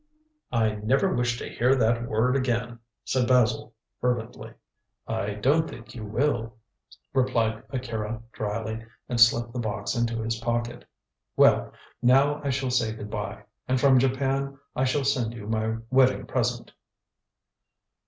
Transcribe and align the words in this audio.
"I 0.51 0.71
never 0.77 1.13
wish 1.13 1.37
to 1.37 1.47
hear 1.47 1.75
that 1.75 2.07
word 2.07 2.35
again," 2.35 2.79
said 3.05 3.27
Basil 3.27 3.75
fervently. 3.99 4.51
"I 5.07 5.35
don't 5.35 5.69
think 5.69 5.93
you 5.93 6.03
will," 6.03 6.57
replied 7.13 7.61
Akira 7.69 8.23
dryly, 8.31 8.83
and 9.07 9.21
slipped 9.21 9.53
the 9.53 9.59
box 9.59 9.93
into 9.95 10.23
his 10.23 10.37
pocket. 10.39 10.85
"Well, 11.37 11.71
now 12.01 12.41
I 12.43 12.49
shall 12.49 12.71
say 12.71 12.93
good 12.95 13.11
bye, 13.11 13.43
and 13.67 13.79
from 13.79 13.99
Japan 13.99 14.57
I 14.75 14.85
shall 14.85 15.05
send 15.05 15.35
you 15.35 15.45
my 15.45 15.75
wedding 15.91 16.25
present." 16.25 16.73